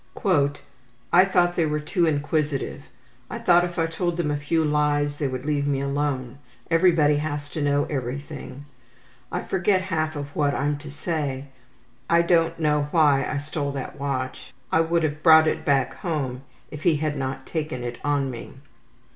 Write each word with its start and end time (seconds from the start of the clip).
``I 0.17 1.29
thought 1.29 1.55
they 1.55 1.67
were 1.67 1.79
too 1.79 2.07
inquisitive. 2.07 2.81
I 3.29 3.37
thought 3.37 3.63
if 3.63 3.77
I 3.77 3.85
told 3.85 4.17
them 4.17 4.31
a 4.31 4.35
few 4.35 4.65
lies 4.65 5.17
they 5.17 5.27
would 5.27 5.45
leave 5.45 5.67
me 5.67 5.79
alone. 5.79 6.39
Everybody 6.71 7.17
has 7.17 7.47
to 7.49 7.61
know 7.61 7.85
everything. 7.87 8.65
I 9.31 9.43
forget 9.43 9.81
half 9.83 10.15
of 10.15 10.35
what 10.35 10.55
I'm 10.55 10.79
to 10.79 10.89
say. 10.89 11.49
I 12.09 12.23
don't 12.23 12.59
know 12.59 12.87
why 12.89 13.27
I 13.31 13.37
stole 13.37 13.73
that 13.73 13.99
watch. 13.99 14.51
I 14.71 14.81
would 14.81 15.03
have 15.03 15.21
brought 15.21 15.47
it 15.47 15.65
back 15.65 15.93
home 15.97 16.41
if 16.71 16.81
he 16.81 16.95
had 16.95 17.15
not 17.15 17.45
taken 17.45 17.83
it 17.83 17.99
on 18.03 18.31
me. 18.31 18.53